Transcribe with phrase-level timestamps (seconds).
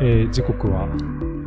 [0.00, 0.86] えー時刻は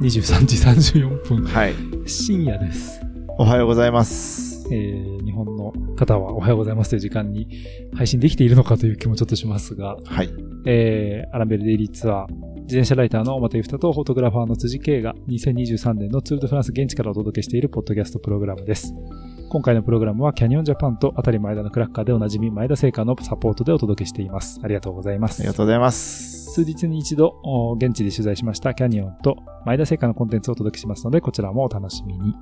[0.02, 1.44] 23時34分。
[1.46, 1.74] はい。
[2.06, 3.00] 深夜です。
[3.38, 4.68] おはようございます。
[4.72, 7.48] えー日本の方はおはようございますという時間に
[7.96, 10.30] 配信できているのかという気もちょっとしますが、はい。
[10.66, 12.28] えーアランベルデイリーツアー、
[12.64, 18.94] 自転車ライターの表ゆふたとフォトグラファーの辻圭が2023年のツールドフランス現地からお届けしているポッドキャストプログラムです。
[19.50, 24.60] 今回のプログラムはキャニオンジャパンとあたり前田のクラッカーでおなじみ前田製菓のサポートでお届けしています。
[24.64, 25.42] ありがとうございます。
[25.42, 26.41] ありがとうございます。
[26.52, 27.40] 数日に一度、
[27.78, 32.36] 現地で取材しましたキャニオンと前田製菓のコンテンツをお届けしますので、こちらもお楽しみに。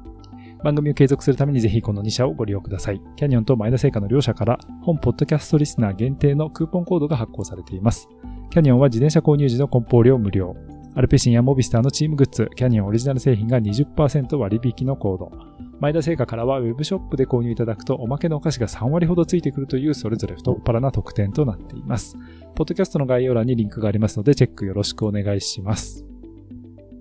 [0.63, 2.99] 番組を継続するためにぜひこの2社をご利用ください。
[3.15, 8.09] キャニオンと前田製菓の両社から本ポッドキャストリスナー限定のクーポンコードが発行されています。
[8.49, 10.55] キャニオンは自転車購入時の梱包料無料。
[10.95, 15.31] アルペシンやモビスターのチームグッズ、キャニオンオリジナル製品が20%割引のコード。
[15.79, 22.17] 前田製菓からはウェブショップで購入いただくとおまけのお菓子が3割ほどついてくるというそれぞれ太っ腹な特典となっています。
[22.55, 26.05] ポッドキャストの概要欄にリンクがありますのでチェックよろしくお願いします。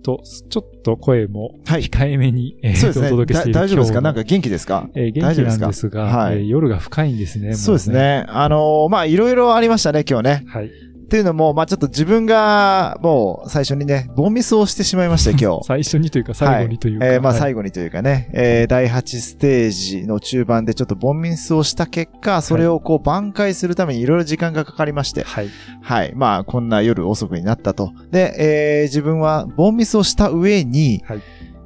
[0.05, 1.83] と、ちょっと声もはい。
[1.83, 3.07] 控えめに、えーそうですね。
[3.09, 4.89] お届けしているだ大丈夫ですかなんか元気ですか？
[4.95, 7.49] えー元気なんですが、はいえー夜が深いんですね。
[7.49, 7.91] もそうです。
[7.91, 8.25] ね。
[8.29, 10.45] あのーまあ、いろいろありましたね、今日ね。
[10.47, 10.71] はい。
[11.09, 15.65] っていうのも、まあ、ちょっと自分が、もう、最初にね、ボンミスをしてしまいました、今日。
[15.67, 17.07] 最初にというか最後にというか。
[17.07, 25.49] はいえーまあはい最後にというかね、えー第8ステージの中盤でちょっとボンミスをした結果、それをこう挽回するためにいろいろ時間がかかりまして、はい。
[25.81, 26.13] はい。
[26.15, 27.93] まあ、こんな夜遅くになったと。
[28.11, 31.23] で、えー自分はボンミスをした上に、はい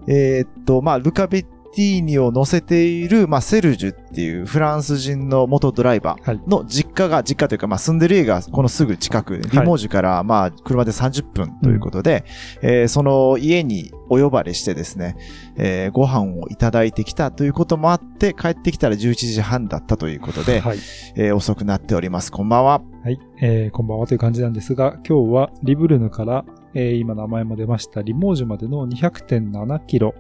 [0.06, 6.30] えーっと、まあ、ルカベッティーニを乗せている、まあ、セルジュっていうフランス人の元ドライバー。
[6.30, 6.40] はい。
[6.46, 12.24] の実家が、実家というか、まあ、住んでる家がこのすぐ近く、リモージュから、まあ、車で30分ということで、
[12.60, 15.16] えーその家にお呼ばれしてですね、
[15.56, 20.78] えーご飯をいただいてきたということもあって、帰ってきたら11時半だったということで、はい。
[21.16, 22.30] えー遅くなっております。
[22.30, 22.82] こんばんは。
[23.02, 23.18] はい。
[23.40, 26.44] えーこんばんはという感じなんですが、今日はリブルヌから、
[26.74, 30.14] えー今名前も出ましたリモージュまでの200.7キロ。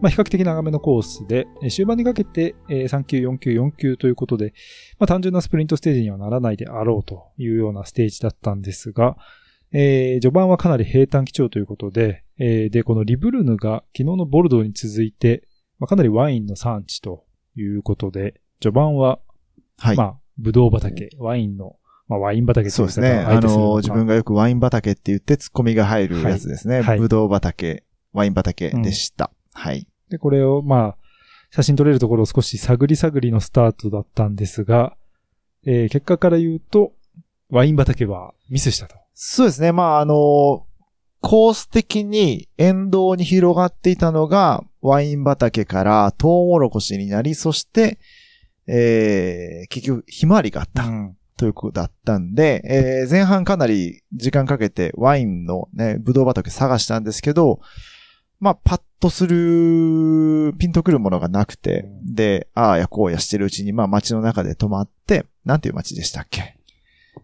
[0.00, 4.54] まあ、比較的長めのコースで、えー終盤にかけて、えー3級、4級、4級ということで、
[4.98, 9.16] まあ、単純なスプリントステージにはならないであろうというようなステージだったんですが、
[9.72, 15.46] えー序盤はかなり平坦基調ということで、えーで、このリブルヌが昨日のボルドーに続いて、
[15.78, 17.24] まあ、かなりワインの産地と
[17.56, 19.20] いうことで、序盤は
[19.78, 19.96] はい。
[19.96, 21.76] まあ、ブドウ畑、ワインの、
[22.08, 23.10] まあ、ワイン畑そうですね。
[23.10, 26.76] あの、自分がよくワイン畑って言ってツッコミが入るやつですね。
[26.76, 29.30] はいはいぶどう畑、ワイン畑でした。
[29.52, 29.86] はい。
[30.08, 30.96] で、これを、まあ、
[31.50, 34.96] 写真撮れるところを少し探り探りのスタートだったんですが、
[35.64, 36.92] えー結果から言うと、
[37.50, 38.96] ワイン畑はミスしたと。
[39.14, 39.72] そうですね。
[39.72, 40.66] まあ、あの、
[41.20, 47.98] コース的に沿道に広がっていたのが、ワイン畑からトウモロコシになり、そして、
[48.66, 50.84] えー、結局、ひまわりがあった。
[50.88, 51.17] ん。
[51.38, 57.60] ということだったんで、えー前半かなり時間かけてワインのね、ブドウ畑探したんですけど、
[58.40, 66.56] まあ、パッとする、ピンとくるものがなくて、で、ああやこうやしてるうちに、まあ街の中で泊まって、なんていう街でしたっけ？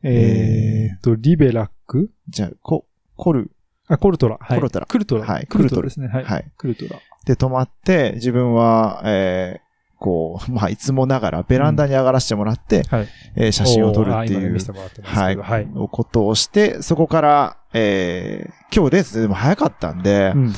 [0.02, 2.10] えーっと、リベラック？
[2.28, 2.86] じゃあ、コ、
[3.16, 3.50] コル、
[3.88, 4.38] あ、コルトラ。
[4.40, 4.58] はい。
[4.58, 5.24] コルトラクルトラ。
[5.24, 6.08] はいクルトラですね。
[6.08, 6.24] はい。
[6.24, 6.52] はい。
[6.56, 7.00] クルトラ。
[7.26, 9.64] で泊まって、自分は、えー
[10.04, 13.08] こう、 まあ、いつもながらベランダに上がらせてもらって、はい。
[13.36, 14.58] えー写真を撮るっていう
[15.02, 15.36] はい。
[15.36, 15.68] はい。
[15.90, 20.48] ことをして、そこから、えー今日レースでも早かったんで、うん。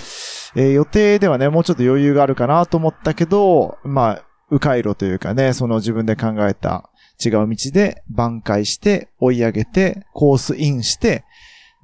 [0.56, 6.90] えー予定ではね、もうちょっと余裕があるかなと思ったけど、まあ、迂回路というかね、その自分で考えた
[7.24, 11.24] 違う道で挽回して、追い上げて、コースインして、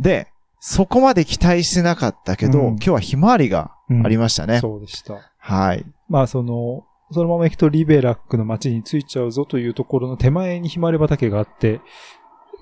[0.00, 0.26] で、
[0.58, 3.70] そこまで期待してなかったけど、うん今日はひまわりが
[4.04, 4.58] ありましたね。
[4.58, 5.18] そうでした。
[5.38, 5.84] はい。
[6.08, 11.80] まあ、その、そのまま行くとリベラックの街に着いちゃうぞというところの手前にひまわり畑があって、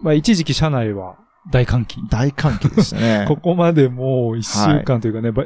[0.03, 1.17] まあ、一時期車内は
[1.51, 2.01] 大歓喜。
[2.11, 3.25] 大歓喜でしたね。
[3.29, 5.45] ここまでもう一週間というかね、ば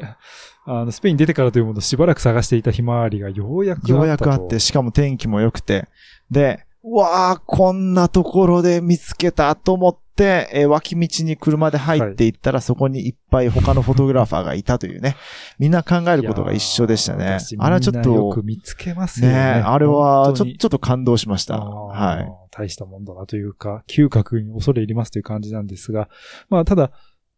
[0.67, 5.88] あの、スペイン出てからというものをしばらく探していたひまわりがようやくあったとようやくあって、しかも天気も良くて。
[6.31, 15.16] で、うわあ、こんなところで見つけたと思って、えー脇道に車で入っていったら、そこにいっぱい他のフォトグラファーがいたというね。
[15.58, 17.38] みんな考えることが一緒でしたね。
[17.58, 19.34] あれはちょっみんなよとく、見つけますよね。
[19.34, 21.58] ねあれはちょ、ちょっと感動しました。
[21.58, 22.28] はい。
[22.50, 26.08] 大したもんだなというか、嗅覚に恐れ入りますという感じなんですが、
[26.50, 26.92] まあ、ただ、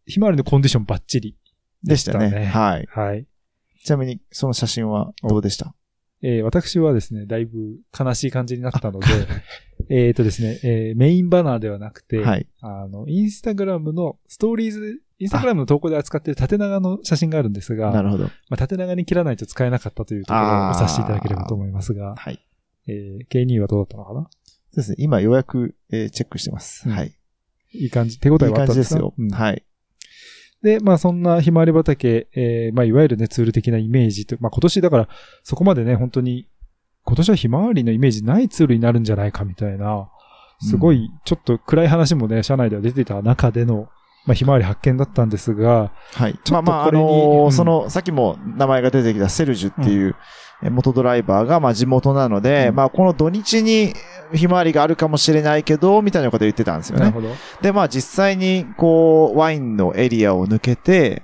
[0.07, 1.37] ひまわりのコンディションバッチリ
[1.83, 2.31] でしたね。
[2.31, 2.89] ねはい。
[2.91, 3.27] はい。
[3.85, 5.73] ちなみに、その写真はどうでした？
[6.29, 9.07] えー私はですね、だいぶ悲しい感じになったので、
[9.89, 12.49] えっとですね、えーメインバナーではなくて、はい。
[12.61, 18.25] あの、インスタグラムのストーリーズ、インスタグラムの投稿で扱っている縦長の写真があるんですが、なるほど。
[18.25, 22.41] まあ、縦長に切らないと使えなかったというところをさせていただければと思いますが、はい。
[22.89, 24.23] えー、K2 はどうだったのかな？
[24.23, 24.29] そ
[24.73, 24.97] うですね。
[24.99, 26.89] 今ようやく、えーチェックしてます。
[26.89, 27.13] うんはい。
[27.73, 28.75] いい感じ、手応えいいはあったんでか？
[28.75, 29.15] 感じですすよ。
[29.19, 29.65] うんはい。
[30.63, 35.09] で、まあそんなひまわり畑、えーまあいわゆるね、ツール的なイメージと、まあ今年だから
[35.43, 36.49] そこまでね、本当に、
[37.05, 40.09] 今年はひまわりのイメージないツールになるんじゃないかみたいな、
[40.61, 43.89] すごい、ちょっと暗い話もね、社内では出てた中での、
[44.27, 46.39] まあひまわり発見だったんですが、はい。
[46.51, 47.53] まあまあ、あのーうん。
[47.53, 50.13] その、さっきも名前が出てきたセルジュっていう、え
[50.63, 53.93] 元ドライバーが、まあ地元なので、うんまあこの土日に、
[54.35, 57.05] ひまわりがあるかもしれないけど、みたいなこと言ってたんですよね。
[57.05, 57.29] なるほど。
[57.63, 61.23] で、まあ実際に、こう、ワインのエリアを抜けて、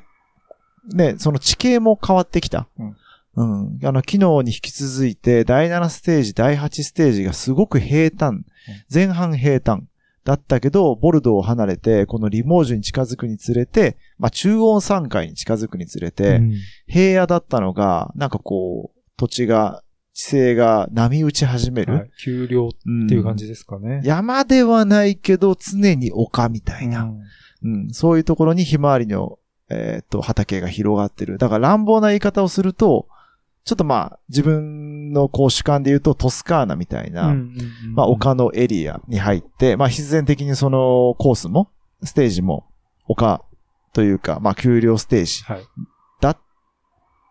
[0.93, 2.69] ね、その地形も変わってきた。
[3.37, 3.79] うん。
[3.83, 8.45] あの、昨日に引き続いて、第7ステージ、第8ステージがすごく平坦。
[8.93, 9.89] 前半平坦。
[10.25, 16.53] だったけど、ボルドーを離れて、このリモージュに近づくにつれて、まあ中音山海に近づくにつれて、うん
[16.87, 19.85] 平野だったのが、なんかこう、土地が、
[20.15, 21.95] 地勢が波打ち始める？
[21.95, 22.11] はい。
[22.19, 22.71] 丘陵っ
[23.09, 24.01] ていう感じですかね。
[24.05, 27.05] 山ではないけど、常に丘みたいな。
[27.05, 27.21] うん
[27.65, 29.39] うん、そういうところにひまわりの、
[29.71, 31.39] えーっと、畑が広がってる。
[31.39, 33.07] だから乱暴な言い方をすると、
[33.65, 41.71] ちょっとまあ、自分のこう主観で言うとトスカーナみたいな、うんうんうんまあ丘のエリアに入って、まあ必然的にそのコースも、
[42.03, 42.67] ステージも、
[43.07, 43.45] 丘
[43.93, 45.45] というか、まあ丘陵ステージ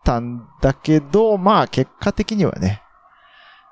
[0.04, 2.82] たんだけど、まあ結果的にはね、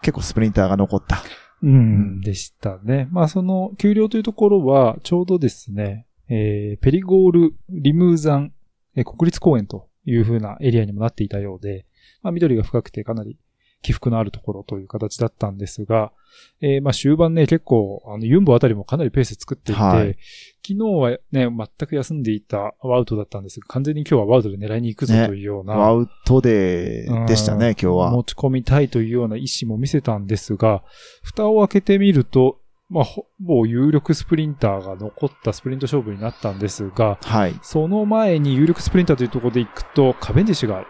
[0.03, 1.23] 結構スプリンターが残った。
[1.63, 3.09] うん、でしたね。
[3.11, 8.53] まあ、その、給料というところは、ちょうどですね、えー、ペリゴール・リムーザン、
[8.97, 11.87] えー国立公園というふうなエリアにもなっていたようで、
[12.23, 13.39] まあ、緑が深くてかなり
[13.83, 16.13] 起伏のあるところという形だったんですが、
[16.61, 20.17] えー、まあ、終盤ね、結構、あの、ユンボあたりもかなりペース作っていて、はい
[20.63, 28.11] 昨日はね、全く休んでいたワウトだったんですが、完全に今日はワウトで狙いに行くぞねというような、ワウトデーでしたね、今日は。
[28.11, 30.85] 持ち込みたいというような意思も見せたんですが、
[31.23, 32.59] 蓋を開けてみると、
[32.91, 37.55] まあ、ほぼ有力スプリンターが残ったスプリント勝負になったんですが、はい。
[37.63, 40.85] その前に有力スプリンターというところで行くと、カベンディッシュが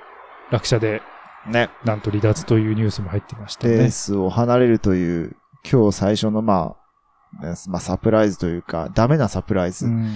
[0.51, 1.03] 落車で、
[1.47, 1.71] ね。
[1.85, 3.91] なんと離脱というニュースも入ってましたレーね。
[3.91, 5.37] スを離れるという、
[5.71, 6.77] 今日最初のま
[7.41, 10.13] あ、ねまあサプライズというか、ダメなサプライズうん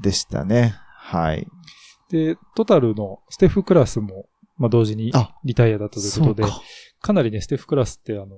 [0.00, 0.74] でしたね。
[0.96, 1.46] はい。
[2.10, 4.26] で、トタルのステフクラスも、
[4.58, 6.52] まあ、同時にあリタイアだったということで、そう
[7.00, 8.28] かなりね、ステフクラスって、あの、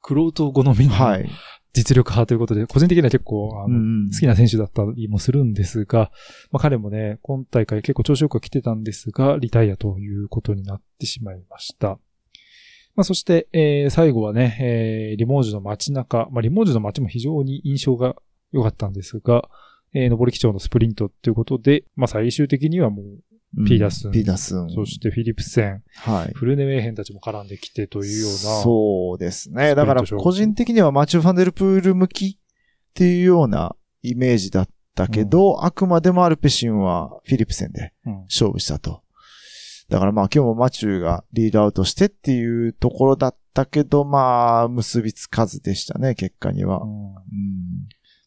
[0.00, 1.30] クロート好みのはい。
[1.72, 6.10] 実力派ということで、個人的には結構、あの、うん好きな選手だったりもするんですが、
[6.50, 11.98] まあ彼もね、今大会結構調子よく来てたんですが、リタイアということになってしまいました。
[12.96, 18.16] まあそして、えー最後はね、えーリモージュの街中、まあリモージュの街も非常に印象が
[18.52, 19.48] 良かったんですが、
[19.94, 23.20] えー、登り基調のスプリントということで、まあ最終的にはもう、うん
[23.66, 24.70] ピーダスンピーダスン。
[24.70, 26.32] そしてフィリプセン、はい。
[26.34, 29.74] フルネウェーヘンたちも絡んできてというような、そうですね。
[29.74, 32.36] だから、個人的にはマチュー・ファンデルプール向きっ
[32.94, 39.02] ていうようなイメージだったけど、あくまでもアルペシンはフィリプセンでうん勝負したと。
[39.88, 46.82] だからまあ今日もマチューがリードアウトしてっていうところだったけど、まあ結びつかずでしたね、結果には。
[46.82, 47.16] うんうん。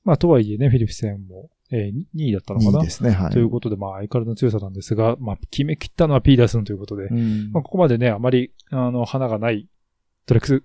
[0.04, 2.80] まあとはいえね、フィリプセンも、えー、2位だったのかな？
[2.80, 3.31] いいですね、はい。
[3.31, 9.68] ということで、まあ、相変わらずの強さなんですが、まあ、決め切ったのはピーダースンということで、うんまあ、ここまでね、あまり、あの、花がない
[10.28, 10.64] トレックス、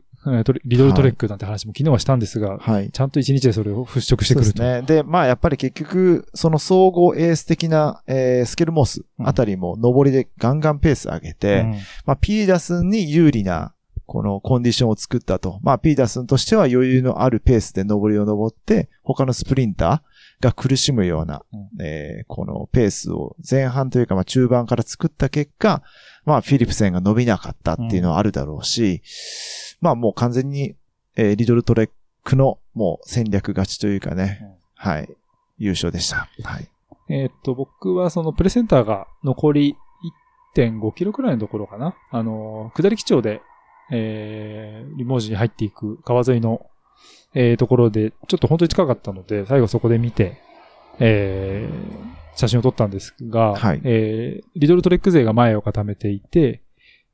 [0.64, 2.90] リドルトレックなんて話も昨日はしたんですが、はい。
[2.90, 4.34] ちゃんと一日でそれを払拭してくると。
[4.34, 4.82] そうですね。
[4.82, 11.70] で、まあやっぱり結局、その総合エース的な、えースケルモスあたりも上りでガンガンペース上げて、うん
[12.04, 13.74] まあピーダスンに有利な、
[14.06, 15.60] このコンディションを作ったと。
[15.62, 20.07] まあピーダスンとしては余裕のあるペースで上りを登って、他のスプリンター
[20.40, 25.82] が苦しむような、うんえーこのペースを前半というかまあ中盤から作った結果、
[26.24, 29.02] まあフィリプセンが伸びなかったっていうのはあるだろうし、
[29.80, 30.76] まあもう完全に、
[31.16, 31.90] えーリドルトレッ
[32.24, 35.08] クのもう戦略勝ちというかね、うんはい、
[35.58, 36.28] 優勝でした。
[36.44, 36.68] はい。
[37.10, 39.76] えーっと、僕はそのプレセンターが残り
[40.56, 41.96] 1.5キロくらいのところかな。
[42.10, 43.40] あの、下り基調で、
[43.90, 46.66] えー、リモージに入っていく川沿いの、
[47.34, 50.40] えー、ところで、ちょっと本当に近かったので、最後そこで見て、
[50.98, 56.62] えー、写真を撮ったんですが、はいえー、リドルトレック勢が前を固めていて、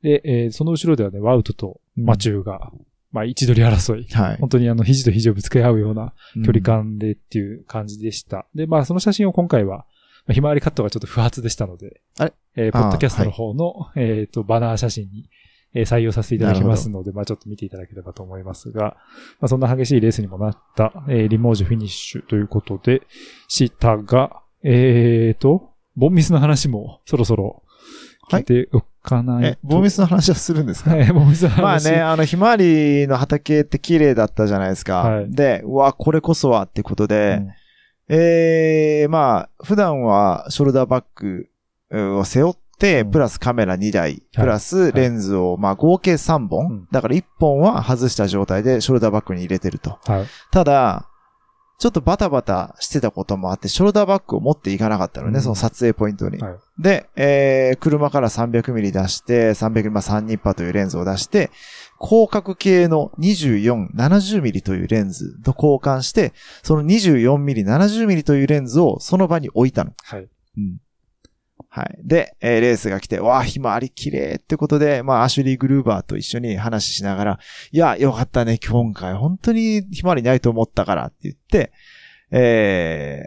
[0.01, 2.71] で、えー、その後ろではね、ワウトとマチューが、
[3.11, 4.07] まあ、位置取り争い。
[4.11, 4.37] はい。
[4.37, 6.13] 本当にあの、肘と肘をぶつけ合うような
[6.45, 6.63] 距離うん。
[6.63, 8.45] 感でっていう感じでした。
[8.53, 9.85] で、まあその写真を今回は、
[10.27, 12.33] まあひまわりカットがちょっと不発でしたので、あれ？
[12.57, 15.29] えーポッドキャストの方の、えっ、と、バナー写真に、
[15.75, 18.95] えー採用させていただきますので、まあちょっと見ていただければと思いますが、
[19.39, 23.03] まあそんな激しいレースにもなった、えーリモージュフィニッシュということで、
[23.47, 27.61] したが、えっ、と、ボンミスの話もそろそろ
[28.31, 29.47] 聞いておかないと。
[29.49, 30.95] え、ボーミスの話はするんですか？
[30.95, 31.61] はい、ボンミスの話。
[31.61, 35.03] まあね、あの、ひまわりの畑って綺麗だったじゃないですか。
[35.03, 37.49] はいで、うわ、これこそはってことで、うん
[38.07, 41.49] ええまあ、普段はショルダーバッグ
[42.19, 46.87] を背負っプラスカメラ2台、プラスレンズを、まあ合計3うん本。
[46.91, 49.99] だから1本は外した状態でショルダーバッグに入れてると。
[50.05, 50.25] はい。
[50.51, 51.09] ただ、
[51.77, 56.37] ちょっとバタバタしてたこともあって、ショルダーバッグを持っていかなかったのね、うんその撮影ポイントに。
[56.37, 61.49] はいで、えー、車から300ミリ出して、300ミリ、まあ3ニッパーというレンズを出して、
[62.01, 69.93] 広角系の24、70ミリというレンズと交換して、その24ミリ、70ミリというレンズをその場に置いたの。
[70.03, 70.27] はい。
[70.57, 70.77] うん。
[71.75, 71.99] はい。
[72.05, 77.39] で、えーレースが来て、わあ、ひまわり綺麗ってことで、まあ、アシュリー・グルーバーと一緒に話しながら、
[77.73, 81.73] いや、よかったね、今回、本当にひまわりないと思ったからって言って、
[82.31, 83.23] え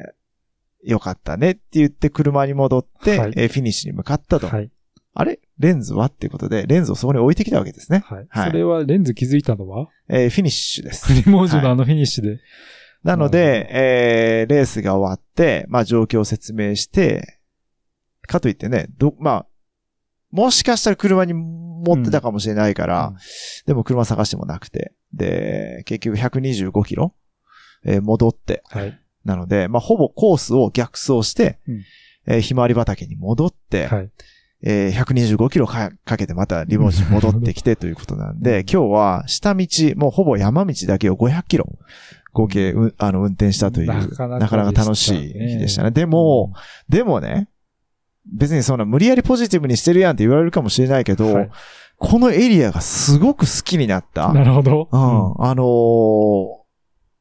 [0.86, 4.46] ー、よかったねって言って車に戻って、はいえーフィニッシュに向かったと。
[4.46, 4.70] はい。
[5.12, 5.40] あれ？
[5.58, 8.02] レンズはっていうことで、レンズをそこに置いてきたわけですね。
[8.06, 8.26] はい。
[8.30, 9.88] はいそれはレンズ気づいたのは？
[10.08, 11.12] えーフィニッシュです。
[11.12, 12.40] リモージュのあのフィニッシュで。
[13.04, 17.37] なので、えー、レースが終わって、まあ状況を説明して、
[18.28, 19.46] かといってね、ど、まあ、
[20.30, 23.16] もしかしたら車に持ってたかもしれないから、うん。
[23.66, 27.14] でも車探してもなくて、で、結局125キロ、
[27.84, 29.00] えー戻って、はい。
[29.24, 31.82] なので、まあほぼコースを逆走して、うん。
[32.26, 34.10] えーひまわり畑に戻って、はい。
[34.62, 39.66] えー125キロかかけてまたリモージに戻ってきてということなんで、今日は下道、
[39.96, 41.78] もうほぼ山道だけを500キロ、
[42.32, 45.90] 合計、うあの、運転したという、ななかなかかなか楽しい日でしたね。
[45.90, 46.52] でも、
[46.88, 47.48] でもね、
[48.32, 51.50] 別にそんな無理やりポジティブにしてるやんって言われるかもしれないけど、はい
[52.00, 54.32] このエリアがすごく好きになった。
[54.32, 54.88] なるほど。
[54.90, 55.44] うん。
[55.44, 56.58] あのー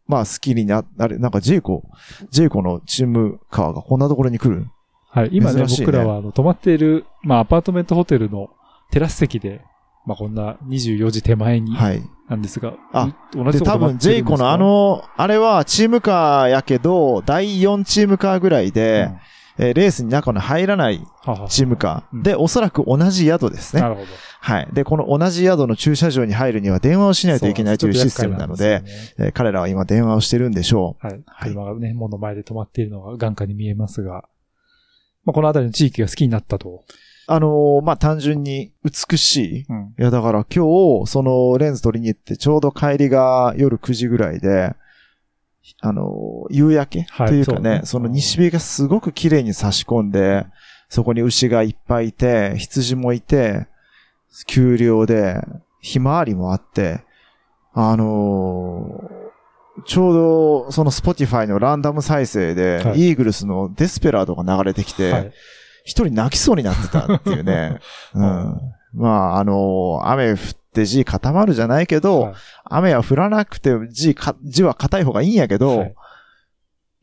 [0.07, 1.83] まあ好きにな、あれ、なんかジェイコ、
[2.29, 4.67] ジェイコのチームカーがこんなところに来る
[5.09, 5.29] はい。
[5.33, 8.49] 今ね、ね僕らはあの泊まっている、まあアパートメントホテルの
[8.91, 9.61] テラス席で、
[10.05, 12.01] まあこんな24時手前にはい。
[12.29, 19.09] なんですが、あう同じで、多分、ジェイコのあの、あれはチームカーやけど、第4チームカーぐらいで、
[19.57, 20.99] えーレースに中に入らない
[21.49, 22.23] チームカうんー。
[22.23, 23.81] で、おそらく同じ宿ですね。
[23.81, 24.07] なるほど。
[24.39, 24.67] はい。
[24.71, 31.21] で、この同じ宿の駐車場に入るには電話をしないといけないというシステムなので、でねえー彼らは今電話をしてるんでしょはい。
[31.25, 34.25] はい車がね、門の前で止まっているのが眼下に見えますが、
[35.25, 36.69] まあこの辺りの地域が好きになったと。
[36.69, 36.93] う。
[37.29, 39.65] あのーまあ、単純に美しい。
[39.67, 39.93] うん。
[39.99, 44.75] いや、だから今日、そのレンズ取りに行って、ちょうど帰りが夜9時ぐらいで、
[45.81, 47.05] あのー夕焼け？
[47.09, 50.45] はいというかね、その西日がすごく綺麗に差し込んで、
[50.89, 53.67] そこに牛がいっぱいいて、羊もいて、
[54.47, 55.41] 丘陵で、
[55.81, 57.01] ひまわりもあって、
[57.73, 59.17] あのー
[59.85, 65.31] ちょうど、その Spotify のランダム再生で、はいイーグルスのデスペラードが流れてきて、はい。
[65.85, 67.79] 一人泣きそうになってたっていうね。
[68.15, 68.59] うん。
[68.93, 70.37] まあ、あの、雨降っ
[70.77, 72.33] て地固まるじゃないけど、はい
[72.69, 75.95] 雨は降らなくて地か、地は硬い方がいいんやけど、はい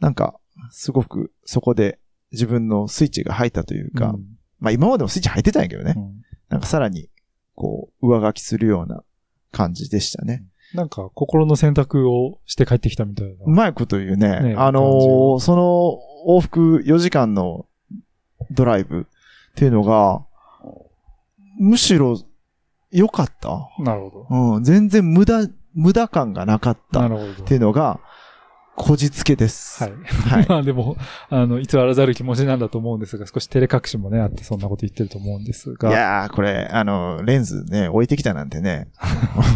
[0.01, 0.39] なんか、
[0.71, 1.99] すごくそこで
[2.31, 4.25] 自分のスイッチが入ったというか、うん
[4.61, 5.95] まあ今までもスイッチ入ってたんやけどね。
[5.97, 7.09] うんなんかさらに、
[7.55, 9.03] こう、上書きするような
[9.51, 10.45] 感じでしたね。
[10.75, 13.45] なんか心の選択をして帰ってきたみたいな。
[13.45, 14.41] うまいこと言うね。
[14.41, 17.67] ねあのーがその往復4時間の
[18.51, 19.05] ドライブっ
[19.55, 20.25] ていうのが、
[21.59, 22.19] むしろ
[22.95, 23.69] 良かった。
[23.81, 27.01] なるほうん、全然無駄、無駄感がなかっど。
[27.03, 27.33] なたるほど。
[27.33, 28.01] っていうのが、
[28.77, 29.83] こじつけです。
[29.83, 29.93] はい。
[29.93, 30.47] はい。
[30.51, 30.97] まあでも、
[31.31, 35.91] あの、偽らざる気持ちなんだと思うんですが、少し照れ隠しもね、あってそんなこと言ってると思うんですいが。
[35.91, 38.89] やー、これ、あの、レンズね、置いてきたなんてね、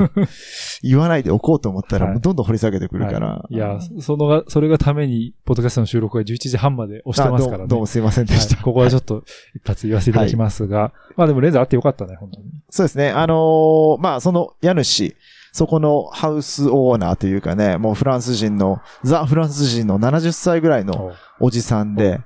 [0.82, 3.26] 言わないでおこうと思ったら、どんどん掘り下げてくるから。
[3.28, 7.64] はいいや、そのが、それがために、ポッドキャストの収録が11時半まで押してますからね。
[7.64, 8.54] あどうもどうもすいませんでした。
[8.56, 12.46] はいここはちょっと一発言わせていただきますが、まあでもレンズあってよかったね、本当に。
[12.70, 13.10] そうですね。
[13.10, 15.16] あのーまあ、その家主、
[15.58, 22.20] そこのハウスオーナーというかね、もうフランス人の、ザ・フランス人の70歳ぐらいのおじさんで、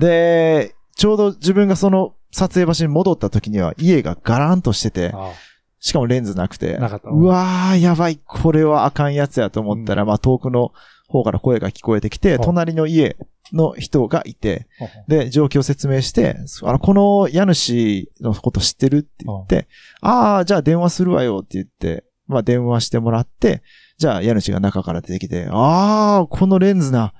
[0.00, 5.32] で、ちょうど自分がその撮影場所に戻った時には家がガランとしてて、あ
[5.78, 10.72] しかもレンズなくて、うわー、やばい、これはあかんやつやと思ったら、まあ遠くの
[11.06, 12.38] 方から声が聞こえてきて、う。
[12.40, 13.16] ん隣の家
[13.52, 19.68] の人がいて、あで、状況を説明して、あの、この家主のこと知ってるって言って、
[20.00, 23.62] ああ、じゃあ電話するわよって言って、まあ電話してもらって、
[23.98, 27.12] じゃあ家主が中から出てきて、ああ、このレンズな、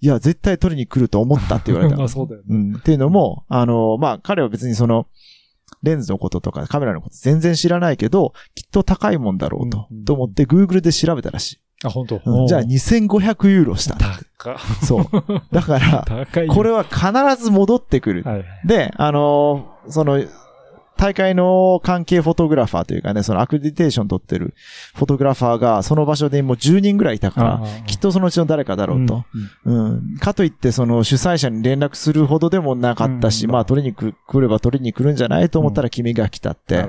[0.00, 1.96] いや、絶対取りに来ると思ったって言われた。
[1.98, 2.46] まあそうだよね。
[2.48, 2.76] うん。
[2.76, 5.06] っていうのも、あの、まあ、彼は別にその、
[5.82, 11.58] レンズのこととかカメラのこと全然知らないけど、きっと高いもんだろうと、うんうんと思って Google で調べたらしい。
[11.84, 12.20] あ、本当？
[12.24, 13.96] うんじゃあおー2500ユーロした。
[14.38, 15.04] 高そう。
[15.52, 16.26] だから。
[16.48, 18.22] これは必ず戻ってくる。
[18.24, 18.44] はい。
[18.66, 20.22] で、あのーその、
[21.00, 24.52] 大会の関係フォトグラファーというかね、そのアクリディテーション取ってる
[24.94, 29.24] フォトグラファーが、その場所でもう10人ぐらいいたから、きっとそのうちの誰かだろうと。
[29.64, 30.18] うん。
[30.18, 36.86] かといって、その主催者に連絡するほどでもなかったし、まあ取りに来れば取りに来るんじゃないと思ったら君が来たって、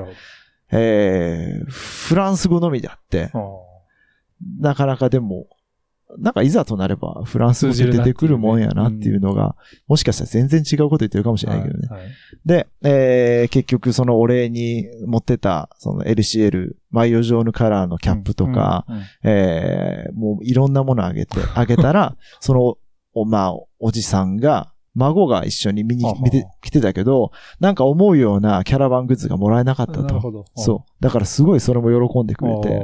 [0.71, 3.31] えー、フランス語のみであって、
[4.59, 5.47] なかなかでも、
[6.17, 9.55] なんかいざとなればフランス語で出てくるもんやなっていうのが、
[9.87, 11.87] もしかしたら全然違うこと言ってるかもしれないけどね。
[11.89, 12.01] はい。
[12.01, 12.11] はい、
[12.45, 22.77] で、えー、結局そのお礼に持ってた、その LCL、マイオジョーヌカラーのキャップとか、うんうんうん、えー、もういろんなものあげて、あげたら、 その、
[23.13, 30.45] お、まあ、おじさんが、孫が一緒に見に、見て、来てたけど、なんか思うようなキャラバングッズがもらえなかったと。
[30.55, 31.03] そう。
[31.03, 32.81] だからすごいそれも喜んでくれて。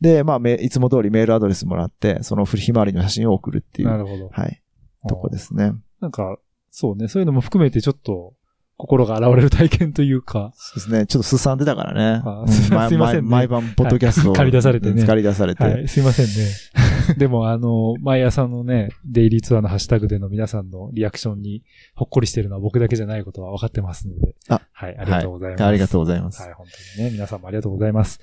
[0.00, 3.88] で、まあ、いつも通りメールアドレスもらって、そのひまわりの写真を送るっていう。
[3.88, 4.28] なるほど。
[4.28, 4.62] はい。
[5.08, 5.72] とこですね。
[6.00, 6.38] なんか、
[6.70, 8.34] そうね、そういうのも含めてちょっと、
[8.82, 10.52] 心が現れる体験というか。
[10.56, 11.06] そうですね。
[11.06, 12.20] ちょっとすさんでたからね。
[12.42, 13.30] うん、すいませんね。
[13.30, 15.06] 毎晩、ポッドキャストを、借り出されてね。
[15.06, 15.62] 借り出されて。
[15.62, 16.50] はい、すいませんね。
[17.16, 21.62] でも、あの、毎朝のね、デイリーツアーのハッシュタグでの皆さんのリアクションに
[21.94, 24.34] ほっこりしてるのは僕だけじゃないことは分かってますので。
[24.48, 25.60] あ、はい、ありがとうございます。
[25.62, 26.42] はい、ありがとうございます。
[26.42, 28.18] はい、本当にね、皆さんもありがとうございます。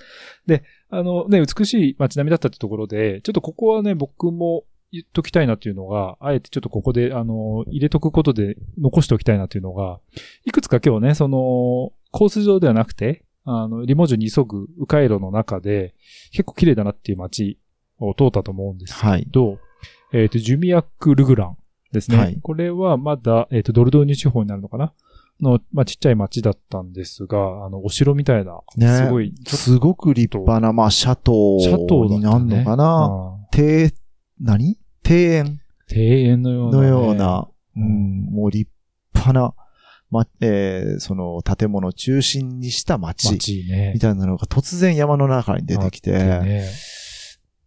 [0.46, 10.00] で、あのね、美しい街並みだったってところで、ちょっとここはね、僕も言っときたいなっていうのが、あえてちょっとここで、あの、入れとくことで残しておきたいなっていうのが、
[10.46, 15.94] いくつか今日ね、その、コース上ではなくて、あの、リモジュに急ぐ迂回路の中で、
[16.32, 17.60] 結構綺麗だなっていう街
[18.00, 19.60] を通ったと思うんですけど、はい、
[20.14, 21.58] えっ、ー、と、ジュミアック・ルグラン
[21.92, 22.18] ですね。
[22.18, 24.94] はい、これはまだ、えっ、ー、と、ドルドーニュ地方になるのかな？
[25.42, 33.94] の、まあ、ちっちゃい町だったんですが、あの、お城みたいな、ね、すごい、すごく立派な、まあ、シャトーシャトーになるのかな、ね、
[34.40, 34.78] 何？
[35.08, 35.62] 庭園。
[35.92, 36.04] 庭
[36.34, 38.70] 園のような、ね、のような、うん、もう立
[39.14, 39.54] 派な、
[40.12, 43.32] ま、えー、その建物を中心にした街。
[43.32, 43.92] 街ね。
[43.94, 46.70] みたいなのが突然山の中に出てきて、ね。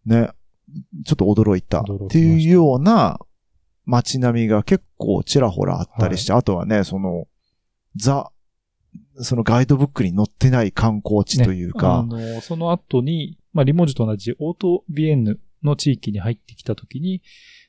[0.04, 0.30] ね、
[1.04, 1.80] ちょっと驚いた。
[1.80, 3.20] っていうような
[3.85, 7.26] 街並みが結構ちらほらあったりして、はい、あとはね、その、
[7.96, 8.30] ザ、
[9.16, 17.22] そのガイドブックに載ってない観光地というか、ね、あの、その後に、まあ、リモジと同じオートビエンヌの地域に入ってきたときに、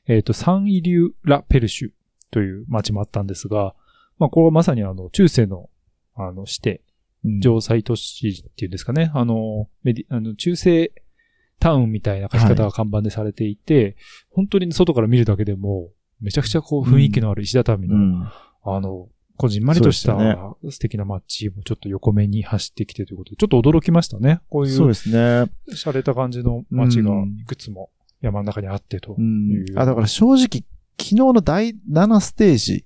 [0.08, 1.92] えっ、ー、と、サンイリュー・ラ・ペルシュ
[2.32, 3.76] という町もあったんですが、
[4.20, 5.70] まあ、これはまさにあの、中世の、
[6.16, 6.82] あの、して、
[7.42, 10.92] 城塞都市っていうんですかね、あの、メディ、あの、中世
[11.60, 13.96] タウンみたいな書き方が看板でされていて、はい、
[14.32, 18.32] 本当に外から見るだけでも、めちゃくちゃこう雰囲気のある石畳の、うん、
[18.66, 20.18] あの、こじんまりとした
[20.70, 24.42] 素敵な街もちょっと横目に走ってきてということで、ちょっと驚きましたね。
[24.50, 24.74] こういう。
[24.74, 25.52] そうですね。
[25.72, 27.90] 洒落た感じの街がいくつも
[28.22, 29.80] 山の中にあってという。
[29.80, 30.64] あ、だから正直、
[31.00, 32.86] 昨日の第7ステージ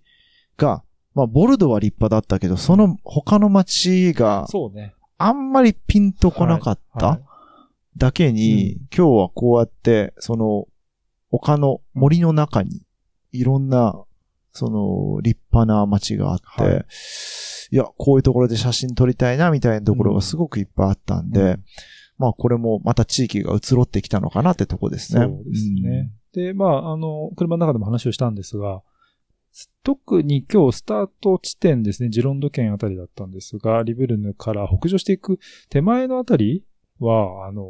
[0.57, 0.83] が、
[1.13, 4.93] まあ、ボルドは立派だったけど、その他の街が、そうね。
[5.17, 7.19] あんまりピンとこなかった
[7.97, 10.67] だけに、今日はこうやって、その、
[11.31, 12.83] 丘の森の中に、
[13.31, 13.95] いろんな
[14.57, 16.85] その、立派な街があって、はい、
[17.71, 21.63] いや、こういうところで写真撮りたいな、みたいなところがすごくいっぱいあったんで、うん、
[22.17, 25.25] まあ、これもまた地域が移ろってきたのかなってとこですね。
[25.25, 26.11] そうですね。
[26.35, 28.81] うん、で、まあ、あの、車の中でも話をしたんですが、
[29.83, 35.39] 特に今日スタート地点ですね、ジロンド県あたりだったんですが、リベルヌから北上していく
[35.69, 36.63] 手前のあたり
[36.99, 37.65] は、あの、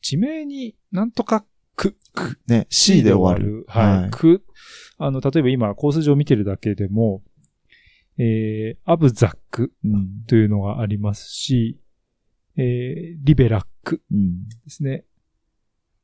[0.00, 1.44] 地名になんとか
[1.78, 3.64] く、く、ね、C で終わる。
[3.68, 4.10] はい。
[4.10, 4.44] く、
[4.98, 7.22] あの、例えば今、コース上見てるだけでも、
[8.18, 9.72] えー、アブザック
[10.26, 11.80] というのがありますし、
[12.56, 14.02] うん、えー、リベラック
[14.64, 14.90] ですね。
[14.90, 15.02] うん、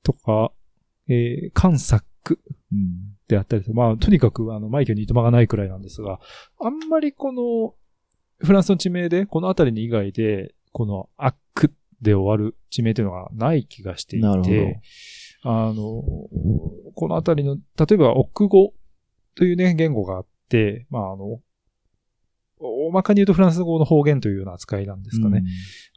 [0.05, 0.53] とか、
[1.09, 2.39] えー、カンサック
[3.27, 6.21] であったりと、まあ、とにかく、あの、マイケルにいとまがないくらいなんですが、
[6.61, 7.75] あんまりこの、
[8.47, 14.81] フランスの地名で、この辺りに以外で、このアックで終わる地名というのがない気がしていて、
[15.45, 16.03] あの、
[16.95, 18.73] この辺りの、例えば、奥語
[19.35, 21.41] というね、言語があって、まあ、あの、
[22.59, 25.43] 大まかに言うとフランス語の方言というような扱いなんですかね。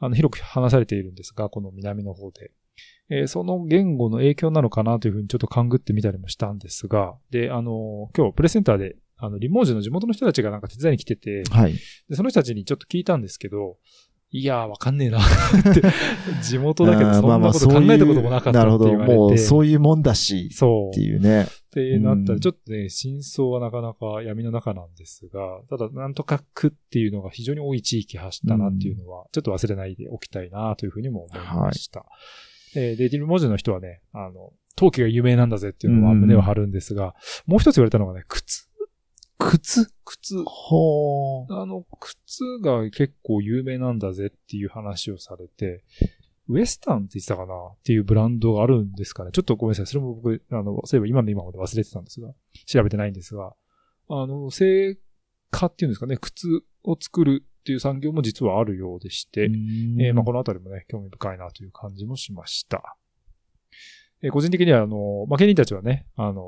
[0.02, 2.52] うん、あの、広く話されているんですが、この南の方で。
[3.10, 11.74] えー、その言語の影響なのかなというふうにちょっと勘ぐってみたりもしたんですが、で、あの、今日プレセンターで、あの、リモージの地元の人たちがなんか手伝いに来てて、はい。
[12.10, 13.78] で、その人たちにちょっと聞いたんですけど、
[14.30, 15.22] いやー、わかんねえなっ
[15.74, 15.82] て
[16.44, 19.08] 地元だけどそんなこと考えたこともなかったって言われて。
[19.08, 19.28] なるほど。
[19.28, 20.50] もうそういうもんだし。
[20.52, 20.90] そう。
[20.90, 21.44] っていうね。
[21.44, 32.02] ってなったら、ちょっとね、真相はなかなか闇の中なんですが、ただ、なんとか区っていうのが非常に多い地域走ったなっていうのは、ちょっと忘れないでおきたいなというふうにも思いました。
[32.02, 32.06] は
[32.76, 38.67] い、えー、で、ディル文字の人はね、あの、陶器が有名なんだぜっていうのは胸を張るんですが、もう一つ言われたのがね、靴
[39.38, 39.92] 靴？
[40.04, 41.62] 靴、ほー。
[41.62, 45.84] あの、靴が結構有名なんだぜっていう話をされて、
[46.48, 49.32] ウエスタンって言ってたかなっていうブランドがあるんですかね。
[49.34, 49.86] ちょっとごめんなさい。
[49.88, 52.34] それも僕、あの、そういえば今の今まで忘れてたんですが、
[52.66, 53.54] 調べてないんですが、
[54.10, 54.98] あの、製
[55.52, 56.48] 菓っていうんですかね、靴
[56.84, 62.98] を作るっていう産業も実はあるようでして、えーまあ、このあたりもね、興味深いなという感じもしました。
[64.24, 66.44] えー個人的には、あの、まあ、ケニーたちはね、あの、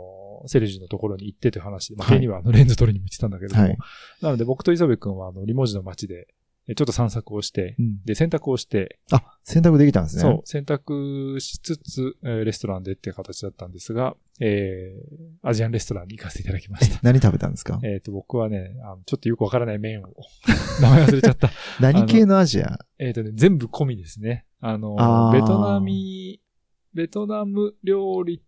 [0.48, 3.78] セルジュのところに行ってという話で、まあ、はいケニーはあの、レンズ取りにも行ってたんだけれども、はい。
[4.22, 6.28] なので僕と磯部君は、あの、リモジの街で、
[6.72, 10.22] えちょっと散策をして、うんで、洗濯をして、あ、選択できたんですね。
[10.22, 17.00] そう、洗濯しつつ、えーレストランでっていう形だったんですが、えー、アジアンレストランに行かせていただきました。
[17.02, 17.80] 何食べたんですか？
[17.84, 20.14] えっと、僕はね、あのちょっとよくわからない麺を、
[20.80, 21.50] 名前忘れちゃった。
[21.80, 22.78] 何系のアジア？
[23.00, 24.46] えっとね、全部込みですね。
[24.60, 26.40] あの、あーベトナミ、
[26.94, 28.44] ベトナム料理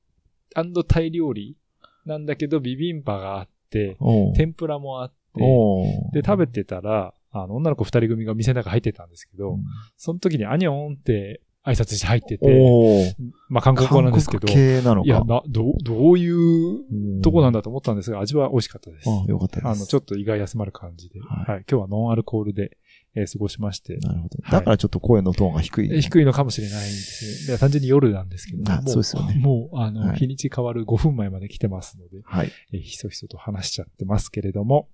[0.88, 1.58] タイ料理
[2.06, 3.98] なんだけど、ビビンパがあって、
[4.36, 9.58] 天ぷらもあって、で、食べてたら、あの、女の子二人組が店の中入ってたんですけど、
[9.98, 13.16] その時にアニョンって挨拶して入ってて、
[13.48, 15.08] まあ韓国語なんですけど、系なのか。
[15.08, 19.10] いや、な、どう、どういうとこなんだだと思ったんですが、味は美味しかったです。
[19.10, 19.68] あよかったです。
[19.68, 22.78] あの、ちょっと胃が休まる感じで、ははいい、今日はノンアルコールで、
[23.16, 24.38] えー過ごしまして、なるほど。
[24.42, 27.58] はいだからちょっと声のトーンが低い、えー低いのかもしれないんですね。
[27.58, 32.52] 単純に夜なんですけど、あもそうですよね もう、あの、はい日にち変わる5分前まで来てますので、はい。
[32.74, 34.88] えーひそひそと話しちゃってますけれども、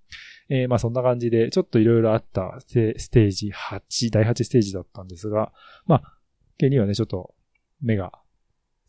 [0.49, 2.65] えーまあそんな感じで、ちょっといろいろあったス
[3.09, 5.51] テージ8、第8ステージだったんですが、
[5.85, 6.13] まあ、
[6.57, 7.35] ケニーはね、ちょっと
[7.81, 8.11] 目が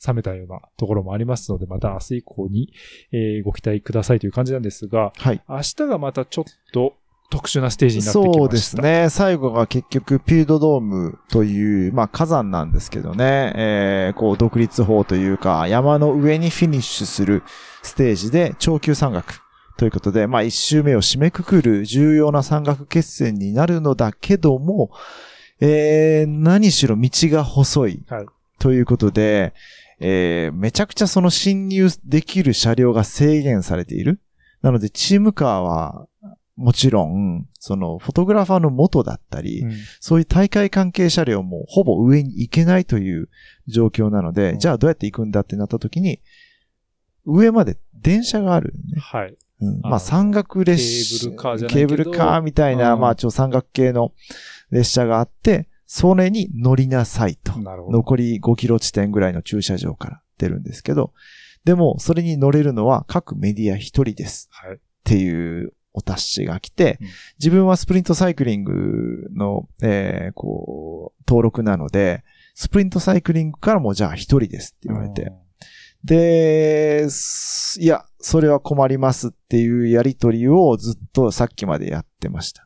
[0.00, 2.72] 覚めたようなところもありますので、また明日以降に、
[3.12, 5.42] えーご期待くださいという感じなんですが、はい。
[5.48, 6.94] 明日がまたちょっと
[7.30, 8.38] 特殊なステージになってきました。
[8.38, 8.76] そうです。
[8.76, 9.08] ね。
[9.10, 17.42] 最後が結局、ピュードドームという、まあ火山なんですけどね、えー、こう、独立法というか、山の上にフィニッシュする
[17.82, 19.34] ステージで、長級山岳
[19.76, 24.90] ということで、まあ一周目を締めくくる重要な山岳決戦になるのだけども、
[25.60, 28.02] えー、何しろ道が細い。
[28.08, 28.26] はい。
[28.58, 29.54] ということで、
[30.00, 34.20] えー、めちゃくちゃその侵入できる車両が制限されている。
[34.62, 36.06] なので、チームカーは、
[36.58, 43.28] もちろん、その、フォトグラファーの元だったり、うんそういう大会関係車両もほぼ上に行けないという
[43.68, 46.20] 状況なので、うんじゃあどうやって行くんだってなった時に、
[47.24, 49.00] 上まで電車がある、ね。
[49.00, 49.36] はい。
[49.60, 54.12] うん、あまあ山岳列車、ケーブルカーじゃないケーブルカーみたいな、うんまあちょ山岳系の
[54.72, 57.56] 列車があって、それに乗りなさいと。
[57.60, 57.98] なるほど。
[57.98, 61.12] 残り5キロ地点ぐらいの駐車場から出るんですけど、
[61.64, 64.76] でも、それに乗れるのは各メディア一人ですはい。
[64.76, 67.08] っていうお達しが来て、うん
[67.38, 75.32] 自分はスプリントサイクリングの、えーこう、登録なので、スプリントサイクリングからもじゃあ一人ですって言われて、
[76.04, 82.62] で、すいや、それは困りますっていうやりとりをずっとさっきまでやってました。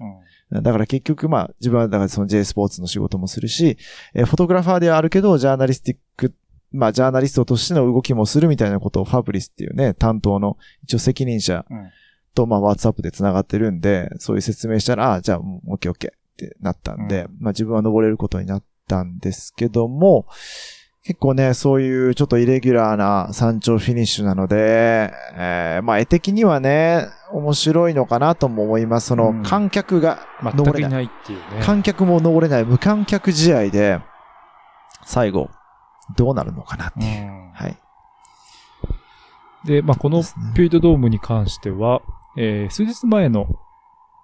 [0.51, 0.63] うん。
[0.63, 3.79] だから結局、まあ、自分はだからその J スポーツの仕事もするし、
[4.15, 6.35] えーフォトグラファーではあるけど、ジャーナリスティック、
[6.73, 11.91] まあ、ジャーナリストとしての動きもするみたいなことをファブリスっていうね、担当の一応責任者うん
[12.35, 20.27] と、まあ、ワーツアップで繋がってるんで、そういう説明したら、ああ、じゃあ、オッケーオッケーってなったんで、まあ、自分は登れることになったんですけども、
[21.05, 29.09] 結構ね、そういうちょっとイレギュラーな山頂フィニッシュなので、えーまあ、絵的にはね、面白いのかなとも思います。
[29.09, 30.91] そうんの、観客が全登れない。
[30.91, 31.45] くいないっていうね。
[31.65, 33.99] 観客も登れない無観客試合で、
[35.05, 35.51] 最後、
[36.17, 37.23] どうなるのかなっていう。
[37.23, 37.77] うんはい。
[39.65, 40.23] で、まあ、この
[40.55, 42.01] ピュードドームに関しては、
[42.37, 43.47] えー数日前の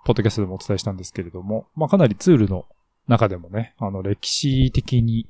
[0.05, 2.65] ポッドキャストでもお伝えしたんですけれども、まあ、かなりツールの
[3.09, 5.27] 中でもね、あの、歴史的に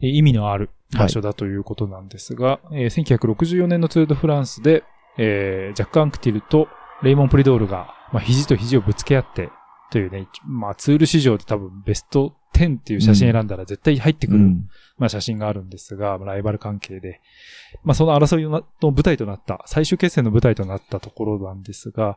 [0.00, 4.84] えー意味のある場所だということなんですが、えー1964年のツールドフランスで、
[5.18, 6.68] えージャック・アンクティルと
[7.02, 9.50] レイモン・プリドールが、まあ、肘と肘をぶつけ合って、
[9.90, 14.68] というね、まあ、ツール史上で多分ベスト10っていう写真選んだら絶対入ってくる、うん。
[14.96, 17.20] まあ写真があるんですが、ライバル関係で。
[17.82, 22.16] まあその争いのの舞台となった、最終決戦の舞台となったところなんですが、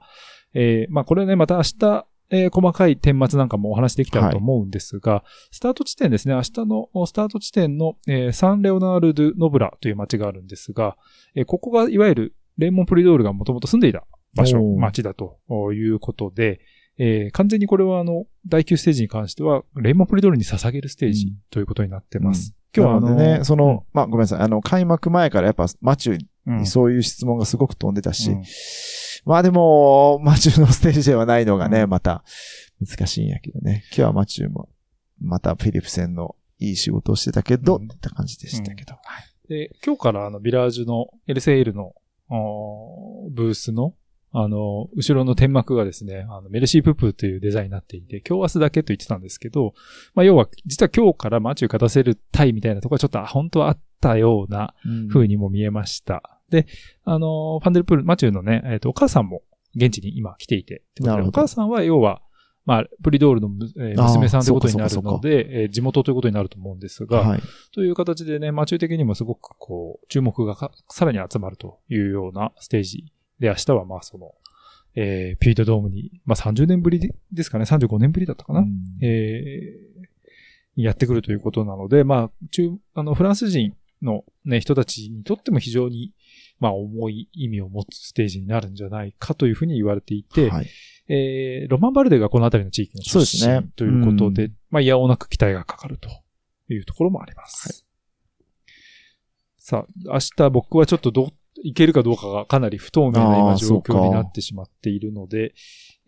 [0.54, 10.98] えーまあこれね、また明日、えー細かい顛末なんかもお話できたらと思うんですが、スタート地点ですね、明日のスタート地点の、えーサンレオナール・ドゥ・ノブラという街があるんですが、
[11.36, 15.40] えーここがいわゆるレイモン・プリドールがもともと住んでいた場所、街だと
[15.74, 16.60] いうことで、
[16.98, 21.34] えー完全にこれはあの、第9ステージに関しては、レイモン・プリドールに捧げるステージうん。
[21.50, 22.54] ということになってます。
[22.76, 22.84] うん。
[22.84, 24.40] 今日はあの、ね、その、まあ、ごめんなさい。
[24.40, 26.58] あの、開幕前からやっぱ、マチューうん。
[26.60, 28.44] にそういう質問がすごく飛んでたし、うん。
[29.26, 31.90] まあでも、マチューのステージではないのがね、うん。
[31.90, 32.24] また、
[32.80, 33.84] 難しいんやけどね。
[33.90, 34.70] 今日はマチューも、
[35.22, 37.86] またフィリプセンのいい仕事をしてたけど、うん。
[37.86, 38.96] って感じでしたけど。
[39.50, 41.94] で、今日からあの、ビラージュの LCL の、
[42.30, 43.94] ブースの、
[44.32, 49.74] あの、後ろの天幕がですね、あの、メルシーププというデザインになっていて、今日明日だけと言ってたんですけど、
[50.16, 54.74] まあ、要は、実は今日からマチュー勝たせるたいみたいなところはちょっと本当はあったような
[55.12, 56.40] 風にも見えました。
[56.50, 56.68] で、
[57.04, 59.44] あの、ファンデルプール、マチューのね、えっ、と、お母さんも
[59.76, 62.22] 現地に今来ていて、ってお母さんは要は、
[62.66, 67.42] まあ、プリドールのむ、え娘さんということになるので、えー地元ということになると思うんですが、はい。
[67.74, 73.06] という形でね、マチュー的にもすごくこう、注目がかさらに集まるというようなステージ
[73.40, 74.34] で、明日はまあその、
[74.96, 78.70] えー、ピュイトドームに、まあ30年ぶりでですかね、35年ぶりだったかな、うん。
[79.02, 86.14] えー、やってくるということなので、まあ、中、あの、フランス人のね、人たちにとっても非常に、
[86.60, 90.68] まあ、重い意味を持つステージになるんじゃないかというふうに言われていて、はい。
[91.10, 94.54] えー、ロマンバルデがこの辺りの地域の出身ということで、うん。
[94.70, 96.10] まあ、いやおなく期待がかかると
[96.70, 97.86] いうところもあります。
[99.58, 101.30] さあ、明日僕はちょっとどう、
[101.64, 105.54] いけるかどうかがかなり不透明な状況になってしまっているので、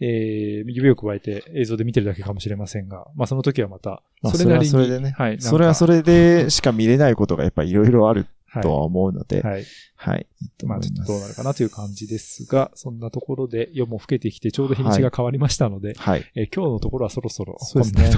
[0.01, 5.41] えー、指を加えて映像で見てるだけかもしれませんが、まあその時はまた、まあそれなりに、それはそれでねはい。
[5.41, 9.65] それはそれでしか見れないことがやっぱりいろいろあるはいとは思うので、はい。
[9.95, 10.27] はい。
[10.41, 16.23] いいと思いますまあちょっとどうなるかなという感じですが、そんなところで夜も更けてきてちょうど日にちが変わりましたので、はい。
[16.35, 18.09] えー今日のところはそろそろ、そうですね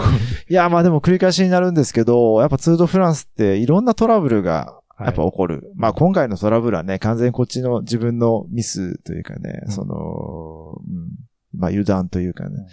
[0.50, 5.72] いや、まあでも繰り返しになるんですけど、やっぱツードフランスっていろんなトラブルがはいやっぱ起こる。
[5.76, 9.72] まあ今回のトラブルはね、完全にこっちの自分のミスというかね、うん。
[9.72, 11.10] その、うん、
[11.58, 12.66] まあ油断というかね、うん。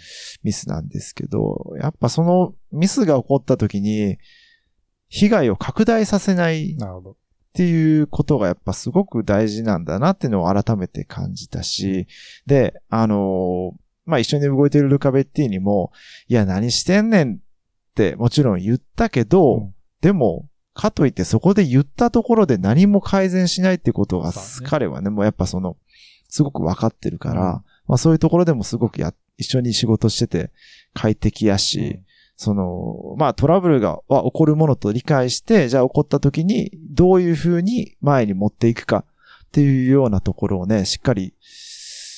[0.43, 4.17] ミスなんですけど、やっぱそのミスが起こった時に、
[5.07, 6.77] 被害を拡大させない。
[7.49, 12.07] っていうことがやっぱすごく大事なんだなっていうのを改めて感じたし、
[12.45, 15.91] で、あのーまあ、一緒に動いているルカベッティにも、
[16.27, 17.37] いや、何してんねんっ
[17.93, 19.75] てもちろん言ったけど、うん。
[20.01, 24.31] でも、かといってそこで言ったところで何も改善しないってことが、
[24.65, 25.77] 彼はね、もうやっぱその、
[26.29, 27.47] すごく分かってるから、うん。
[27.87, 30.51] まあそういうところでもすごくや、一緒に仕事してて
[30.93, 32.05] 快適やし、うん。
[32.35, 39.05] その、まあトラブルが、は起こるものと理解して、じゃあ起こった時にどういうふうに前に持っていくか
[39.45, 41.33] っていうようなところをね、しっかり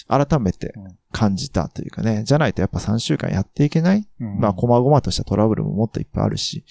[0.07, 0.97] 改めてうん。
[1.11, 4.39] 感じたというかね、じゃないとやっぱ3週間やっていけない、うん。
[4.39, 6.63] まあ、細々としたトラブルももっといっぱいあるし、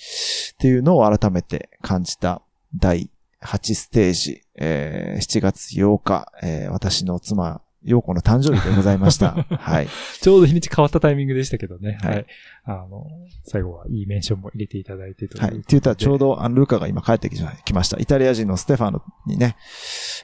[0.55, 2.43] っていうのを改めて感じた
[2.75, 3.11] 第
[3.43, 9.33] 8ステージ、えー7月8日、えー私の妻、陽子の誕生日でございました。
[9.49, 9.89] はい。
[10.21, 11.99] ちょうど日にち変わったタイミングでしたけどね。
[12.03, 12.27] はいはい。
[12.65, 13.07] あの、
[13.45, 15.51] 最後はいいメンションも入れていただいてとはい。
[15.51, 17.99] って言ったらちょうど、あの、ルカが今帰ってききました。
[17.99, 19.57] イタリア人のステファノにね、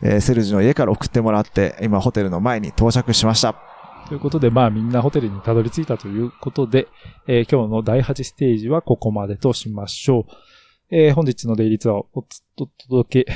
[0.03, 3.55] えーセルジの家から送ってもらって、今ホテルの前に到着しました。
[4.09, 6.87] ということで、まあみんなホテルにたどり着いたということで、
[7.27, 10.33] えー今日の第8ステージはここまでとしましょう。
[10.91, 12.23] えー本日のデイリーツアーをお
[12.89, 13.33] 届け、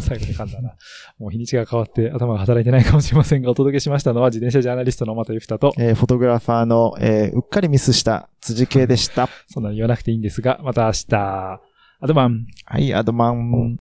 [0.00, 0.74] 最後に噛んだな。
[1.18, 9.28] もう日にちが変わって頭が働いてないかもしれませんが、お届けしましたのは自転車ジャーナリストの又ゆふたと、えーフォトグラファーの、えーうっかりミスした辻系でした。
[9.48, 11.60] そんなに言わなくていいんですが、また明日、
[12.02, 12.46] アドバン。
[12.64, 13.78] はい、アドマン。